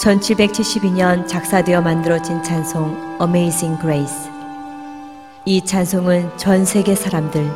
[0.00, 4.30] 1772년 작사되어 만들어진 찬송 Amazing Grace.
[5.44, 7.50] 이 찬송은 전 세계 사람들,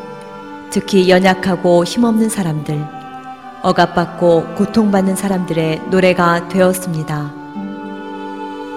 [0.70, 2.82] 특히 연약하고 힘없는 사람들,
[3.62, 7.34] 억압받고 고통받는 사람들의 노래가 되었습니다.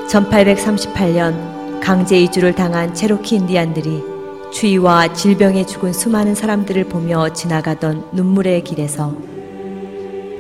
[0.10, 4.04] 1838년 강제 이주를 당한 체로키 인디안들이
[4.52, 9.16] 추위와 질병에 죽은 수많은 사람들을 보며 지나가던 눈물의 길에서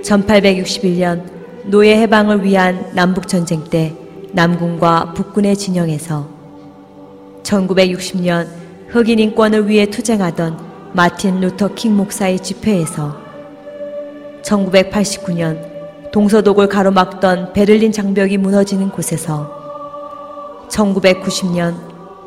[0.03, 1.32] 1861년
[1.66, 3.95] 노예 해방을 위한 남북 전쟁 때
[4.34, 6.27] 남군과 북군의 진영에서
[7.44, 8.48] 1960년
[8.90, 10.57] 흑인 인권을 위해 투쟁하던
[10.91, 13.18] 마틴 루터 킹 목사의 집회에서
[14.44, 19.49] 1989년 동서독을 가로막던 베를린 장벽이 무너지는 곳에서
[20.70, 21.76] 1990년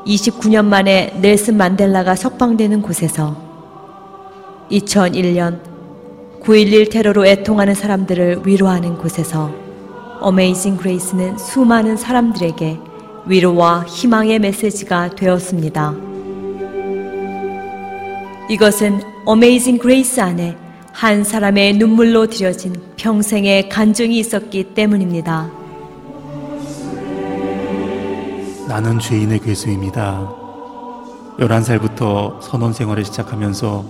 [0.06, 3.36] 29년 만에 넬슨 만델라가 석방되는 곳에서
[4.70, 5.75] 2001년
[6.46, 9.52] 9.11 테러로 애통하는 사람들을 위로하는 곳에서
[10.20, 12.78] Amazing Grace는 수많은 사람들에게
[13.26, 15.96] 위로와 희망의 메시지가 되었습니다.
[18.48, 20.56] 이것은 Amazing Grace 안에
[20.92, 25.50] 한 사람의 눈물로 드려진 평생의 간증이 있었기 때문입니다.
[28.68, 30.32] 나는 죄인의 괴수입니다.
[31.40, 33.84] 11살부터 선원 생활을 시작하면서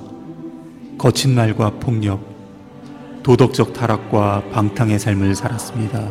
[0.96, 2.35] 거친 말과 폭력,
[3.26, 6.08] 도덕적 타락과 방탕의 삶을 살았습니다.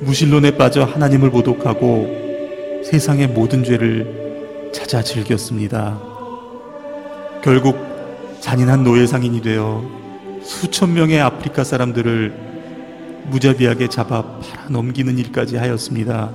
[0.00, 5.98] 무신론에 빠져 하나님을 모독하고 세상의 모든 죄를 찾아 즐겼습니다.
[7.42, 7.78] 결국
[8.40, 9.82] 잔인한 노예 상인이 되어
[10.42, 12.34] 수천 명의 아프리카 사람들을
[13.30, 16.30] 무자비하게 잡아 팔아 넘기는 일까지 하였습니다.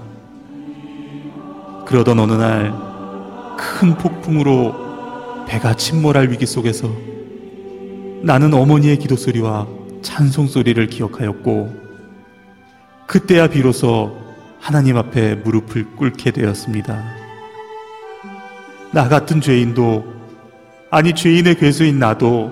[1.85, 2.87] 그러던 어느 날
[3.57, 6.89] 큰 폭풍으로 배가 침몰할 위기 속에서
[8.23, 9.67] 나는 어머니의 기도 소리와
[10.01, 11.87] 찬송 소리를 기억하였고
[13.05, 14.17] 그때야 비로소
[14.59, 17.03] 하나님 앞에 무릎을 꿇게 되었습니다.
[18.91, 20.05] 나 같은 죄인도
[20.89, 22.51] 아니 죄인의 괴수인 나도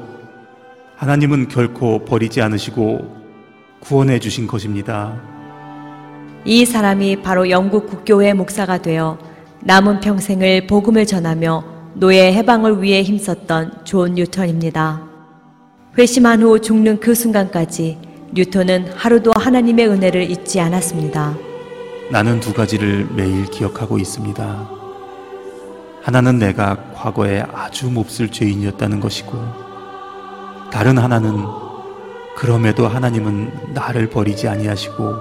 [0.98, 3.16] 하나님은 결코 버리지 않으시고
[3.80, 5.20] 구원해 주신 것입니다.
[6.46, 9.18] 이 사람이 바로 영국 국교회 목사가 되어
[9.62, 11.64] 남은 평생을 복음을 전하며
[11.96, 15.05] 노예 해방을 위해 힘썼던 존 뉴턴입니다.
[15.98, 17.98] 회심한 후 죽는 그 순간까지
[18.34, 21.38] 뉴턴은 하루도 하나님의 은혜를 잊지 않았습니다.
[22.12, 24.70] 나는 두 가지를 매일 기억하고 있습니다.
[26.02, 29.38] 하나는 내가 과거에 아주 몹쓸 죄인이었다는 것이고,
[30.70, 31.46] 다른 하나는
[32.36, 35.16] 그럼에도 하나님은 나를 버리지 아니하시고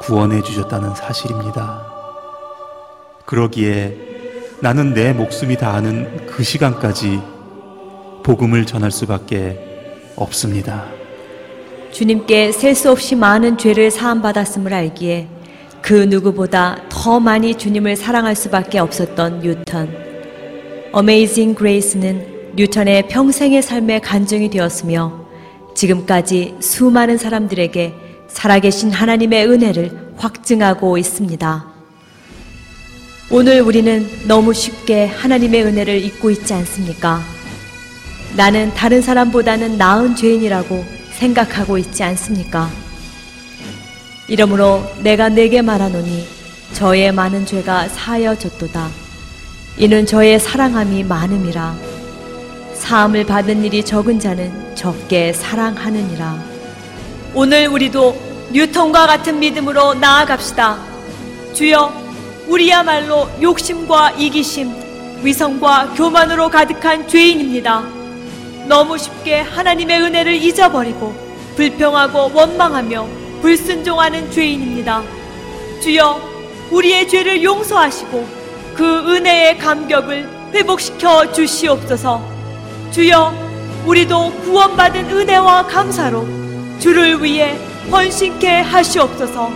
[0.00, 1.86] 구원해 주셨다는 사실입니다.
[3.26, 3.96] 그러기에
[4.60, 7.22] 나는 내 목숨이 다하는 그 시간까지
[8.24, 9.73] 복음을 전할 수밖에
[10.16, 10.86] 없습니다.
[11.92, 15.28] 주님께 셀 수 없이 많은 죄를 사함받았음을 알기에
[15.80, 19.94] 그 누구보다 더 많이 주님을 사랑할 수밖에 없었던 뉴턴.
[20.92, 25.24] 어메이징 그레이스는 뉴턴의 평생의 삶의 간증이 되었으며
[25.74, 27.94] 지금까지 수많은 사람들에게
[28.28, 31.66] 살아계신 하나님의 은혜를 확증하고 있습니다.
[33.30, 37.33] 오늘 우리는 너무 쉽게 하나님의 은혜를 잊고 있지 않습니까?
[38.36, 42.68] 나는 다른 사람보다는 나은 죄인이라고 생각하고 있지 않습니까?
[44.26, 46.26] 이러므로 내가 내게 말하노니
[46.72, 48.88] 저의 많은 죄가 사여졌도다.
[49.76, 51.76] 이는 저의 사랑함이 많음이라.
[52.74, 56.42] 사함을 받은 일이 적은 자는 적게 사랑하느니라.
[57.34, 58.16] 오늘 우리도
[58.52, 60.78] 뉴턴과 같은 믿음으로 나아갑시다.
[61.52, 61.92] 주여,
[62.48, 64.72] 우리야말로 욕심과 이기심,
[65.22, 67.93] 위성과 교만으로 가득한 죄인입니다.
[68.66, 71.14] 너무 쉽게 하나님의 은혜를 잊어버리고
[71.56, 73.06] 불평하고 원망하며
[73.42, 75.02] 불순종하는 죄인입니다.
[75.82, 76.20] 주여,
[76.70, 78.26] 우리의 죄를 용서하시고
[78.74, 82.22] 그 은혜의 감격을 회복시켜 주시옵소서.
[82.90, 83.34] 주여,
[83.84, 86.26] 우리도 구원받은 은혜와 감사로
[86.78, 87.58] 주를 위해
[87.90, 89.50] 헌신케 하시옵소서.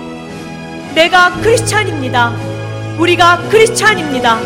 [0.95, 2.35] 내가 크리스찬입니다.
[2.99, 4.39] 우리가 크리스찬입니다.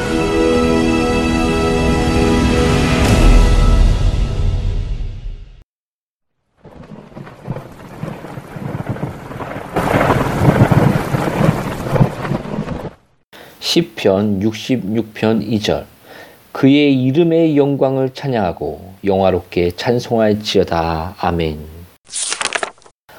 [13.73, 15.85] 시편 66편 2절
[16.53, 21.59] 그의 이름의 영광을 찬양하고 영화롭게 찬송할지어다 아멘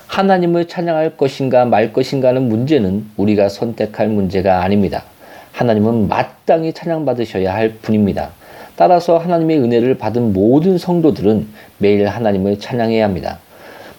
[0.05, 5.05] 하나님을 찬양할 것인가 말 것인가는 문제는 우리가 선택할 문제가 아닙니다.
[5.53, 8.29] 하나님은 마땅히 찬양받으셔야 할 분입니다.
[8.75, 11.47] 따라서 하나님의 은혜를 받은 모든 성도들은
[11.79, 13.39] 매일 하나님을 찬양해야 합니다.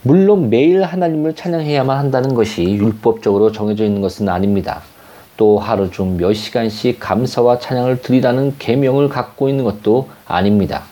[0.03, 4.83] 물론 매일 하나님을 찬양해야만 한다는 것이 율법적으로 정해져 있는 것은 아닙니다.
[5.37, 10.83] 또 하루 중 몇 시간씩 감사와 찬양을 드리라는 계명을 갖고 있는 것도 아닙니다.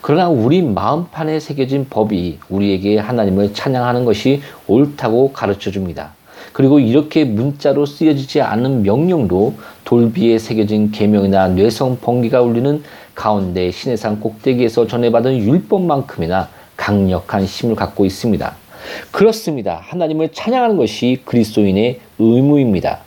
[0.00, 6.14] 그러나 우리 마음판에 새겨진 법이 우리에게 하나님을 찬양하는 것이 옳다고 가르쳐 줍니다.
[6.52, 9.54] 그리고 이렇게 문자로 쓰여지지 않은 명령도
[9.84, 12.82] 돌비에 새겨진 계명이나 뇌성 번기가 울리는
[13.14, 18.54] 가운데 신해산 꼭대기에서 전해받은 율법만큼이나 강력한 힘을 갖고 있습니다.
[19.12, 19.80] 그렇습니다.
[19.82, 23.00] 하나님을 찬양하는 것이 그리스도인의 의무입니다.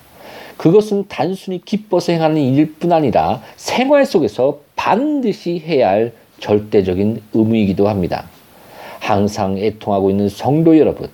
[0.57, 8.25] 그것은 단순히 기뻐서 행하는 일뿐 아니라 생활 속에서 반드시 해야 할 절대적인 의무이기도 합니다.
[8.99, 11.09] 항상 애통하고 있는 성도 여러분,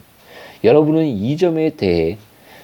[0.64, 2.18] 여러분은 이 점에 대해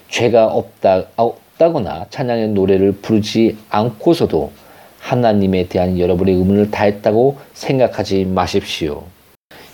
[0.08, 4.52] 죄가 없다, 없다거나 찬양의 노래를 부르지 않고서도
[5.00, 9.04] 하나님에 대한 여러분의 의문을 다했다고 생각하지 마십시오.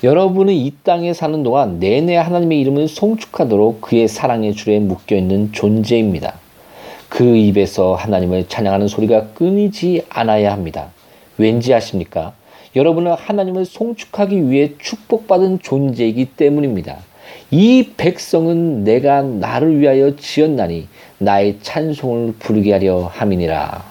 [0.02, 6.43] 여러분은 이 땅에 사는 동안 내내 하나님의 이름을 송축하도록 그의 사랑의 줄에 묶여 있는 존재입니다.
[7.14, 10.88] 그 입에서 하나님을 찬양하는 소리가 끊이지 않아야 합니다.
[11.38, 12.32] 왠지 아십니까?
[12.74, 16.96] 여러분은 하나님을 송축하기 위해 축복받은 존재이기 때문입니다.
[17.52, 20.88] 이 백성은 내가 나를 위하여 지었나니
[21.18, 23.84] 나의 찬송을 부르게 하려 함이니라.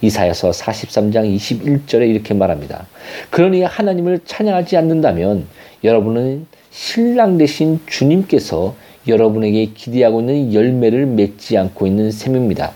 [0.00, 2.86] 이사야서 43장 21절에 이렇게 말합니다.
[3.30, 5.48] 그러니 하나님을 찬양하지 않는다면
[5.82, 8.76] 여러분은 신랑 되신 주님께서
[9.08, 12.72] 여러분에게 기대하고 있는 열매를 맺지 않고 있는 셈입니다.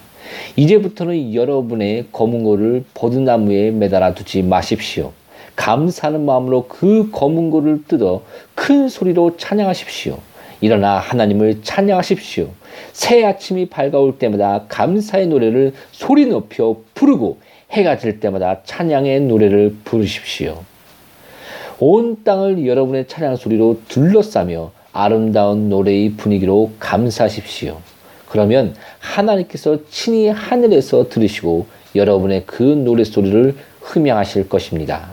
[0.57, 5.13] 이제부터는 여러분의 검은고를 버드나무에 매달아 두지 마십시오.
[5.57, 8.23] 감사하는 마음으로 그 검은고를 뜯어
[8.55, 10.19] 큰 소리로 찬양하십시오.
[10.61, 12.49] 일어나 하나님을 찬양하십시오.
[12.93, 17.39] 새 아침이 밝아올 때마다 감사의 노래를 소리 높여 부르고
[17.71, 20.63] 해가 질 때마다 찬양의 노래를 부르십시오.
[21.81, 27.79] 온 땅을 여러분의 찬양 소리로 둘러싸며 아름다운 노래의 분위기로 감사하십시오.
[28.29, 35.11] 그러면 하나님께서 친히 하늘에서 들으시고 여러분의 그 노래 소리를 흠양하실 것입니다.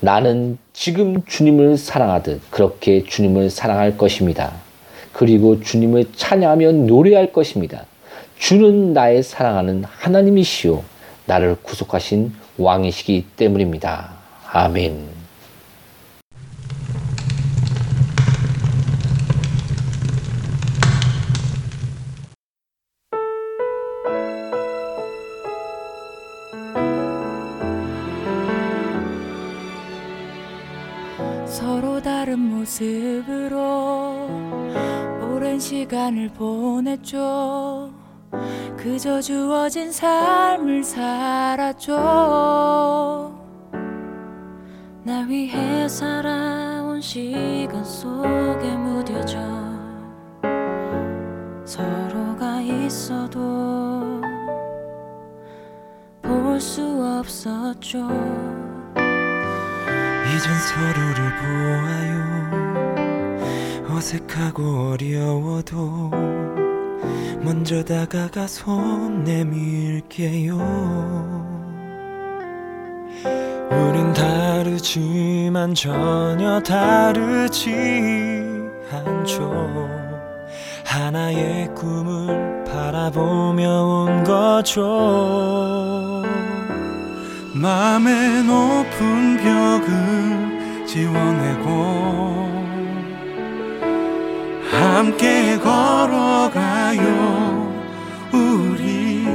[0.00, 4.52] 나는 지금 주님을 사랑하듯 그렇게 주님을 사랑할 것입니다.
[5.12, 7.84] 그리고 주님을 찬양하며 노래할 것입니다.
[8.38, 10.84] 주는 나의 사랑하는 하나님이시요.
[11.26, 14.10] 나를 구속하신 왕이시기 때문입니다.
[14.52, 15.17] 아멘.
[35.58, 37.92] 오랜 시간을 보냈죠.
[38.76, 41.92] 그저 주어진 삶을 살았죠.
[45.02, 49.40] 나 위해 살아온 시간 속에 무뎌져
[51.64, 54.20] 서로가 있어도
[56.22, 56.82] 볼 수
[57.20, 57.98] 없었죠.
[60.36, 62.97] 이젠 서로를 보아요
[63.90, 66.10] 어색하고 어려워도
[67.40, 70.56] 먼저 다가가 손 내밀게요.
[73.70, 77.72] 우린 다르지만 전혀 다르지
[78.92, 79.88] 않죠.
[80.84, 86.22] 하나의 꿈을 바라보며 온 거죠.
[87.54, 92.47] 마음의 높은 벽을 지워내고
[94.78, 97.02] 함께 걸어가요
[98.32, 99.26] 우리.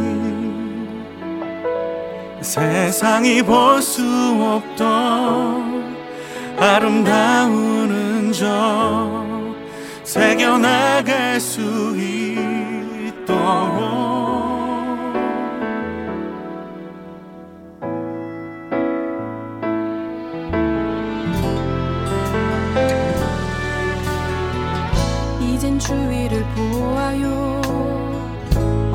[2.42, 4.02] 세상이 볼 수
[4.40, 5.96] 없던
[6.58, 9.56] 아름다운 흔적
[10.04, 11.62] 새겨나갈 수
[13.18, 14.13] 있도록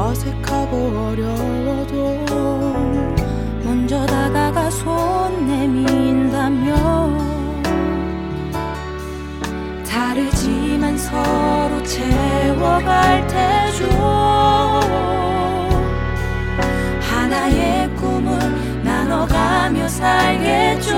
[0.09, 2.25] 어색하고 어려워도
[3.63, 6.73] 먼저 다가가 손 내민다면
[9.87, 13.85] 다르지만 서로 채워갈 테죠.
[17.03, 18.39] 하나의 꿈을
[18.83, 20.97] 나눠가며 살겠죠.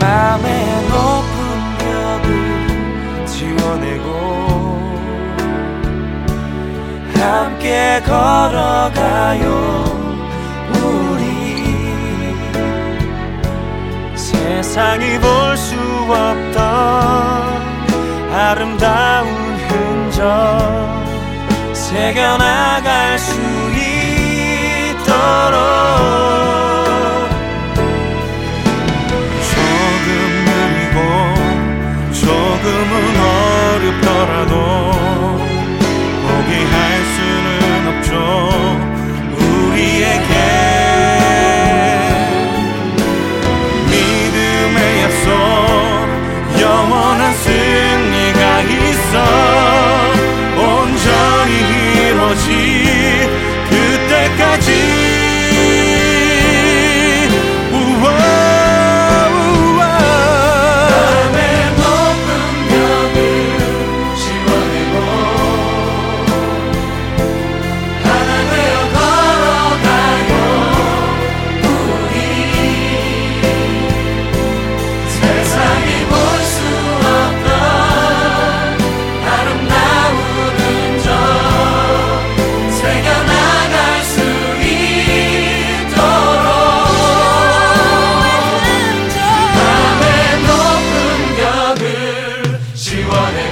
[0.00, 0.48] 맘의
[0.88, 1.36] 높은
[1.78, 4.31] 벽을 지워내고
[7.62, 9.46] 함께 걸어가요.
[10.74, 11.22] 우리
[14.16, 15.76] 세상이 볼 수
[16.08, 16.62] 없던
[18.34, 19.28] 아름다운
[19.68, 20.18] 흔적
[21.72, 23.41] 새겨나갈 수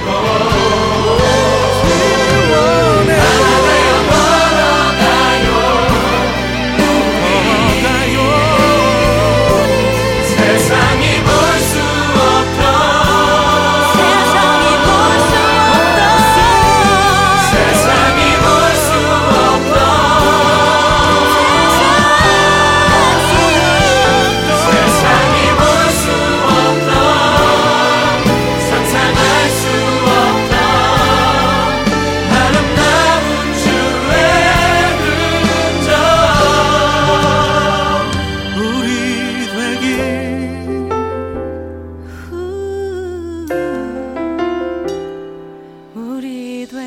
[0.05, 0.90] go.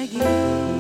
[0.05, 0.74] Again.